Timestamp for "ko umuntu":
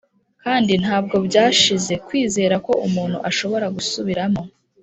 2.65-3.17